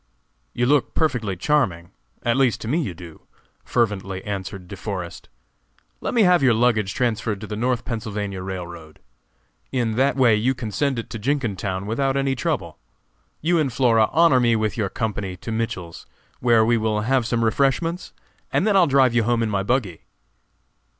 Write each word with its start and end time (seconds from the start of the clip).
"You 0.55 0.65
look 0.65 0.95
perfectly 0.95 1.35
charming! 1.35 1.91
at 2.23 2.35
least 2.35 2.59
to 2.61 2.67
me 2.67 2.81
you 2.81 2.95
do," 2.95 3.27
fervently 3.63 4.23
answered 4.23 4.67
De 4.67 4.75
Forest. 4.75 5.29
"Let 5.99 6.15
me 6.15 6.23
have 6.23 6.41
your 6.41 6.59
baggage 6.59 6.95
transferred 6.95 7.39
to 7.39 7.45
the 7.45 7.55
North 7.55 7.85
Pennsylvania 7.85 8.41
Railroad. 8.41 8.97
In 9.71 9.97
that 9.97 10.15
way 10.15 10.33
you 10.35 10.55
can 10.55 10.71
send 10.71 10.97
it 10.97 11.07
to 11.11 11.19
Jenkintown 11.19 11.85
without 11.85 12.17
any 12.17 12.33
trouble. 12.33 12.79
You 13.41 13.59
and 13.59 13.71
Flora 13.71 14.09
honor 14.11 14.39
me 14.39 14.55
with 14.55 14.75
your 14.75 14.89
company 14.89 15.37
to 15.37 15.51
Mitchell's, 15.51 16.07
where 16.39 16.65
we 16.65 16.77
will 16.77 17.01
have 17.01 17.27
some 17.27 17.45
refreshments, 17.45 18.11
and 18.51 18.65
then 18.65 18.75
I 18.75 18.79
will 18.79 18.87
drive 18.87 19.13
you 19.13 19.21
home 19.25 19.43
in 19.43 19.51
my 19.51 19.61
buggy." 19.61 20.01